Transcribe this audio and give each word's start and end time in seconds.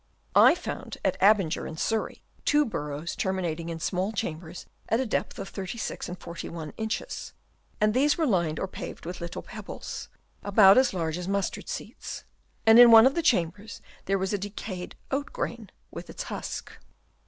I 0.35 0.55
found 0.55 0.97
at 1.05 1.15
Abinger 1.21 1.67
in 1.67 1.77
Surrey 1.77 2.23
two 2.43 2.65
burrows 2.65 3.15
terminating 3.15 3.69
in 3.69 3.79
similar 3.79 4.11
chambers 4.11 4.65
at 4.89 4.99
a 4.99 5.05
depth 5.05 5.37
of 5.37 5.49
36 5.49 6.09
and 6.09 6.17
41 6.19 6.73
inches, 6.75 7.33
and 7.79 7.93
these 7.93 8.17
were 8.17 8.25
lined 8.25 8.59
or 8.59 8.67
paved 8.67 9.05
with 9.05 9.21
little 9.21 9.43
pebbles, 9.43 10.09
about 10.41 10.79
as 10.79 10.95
large 10.95 11.19
as 11.19 11.27
mustard 11.27 11.69
seeds; 11.69 12.23
and 12.65 12.79
in 12.79 12.89
one 12.89 13.05
of 13.05 13.13
the 13.13 13.21
chambers 13.21 13.79
there 14.05 14.17
was 14.17 14.33
a 14.33 14.39
decayed 14.39 14.95
oat 15.11 15.31
grain, 15.31 15.69
with 15.91 16.09
its 16.09 16.23
husk. 16.23 16.71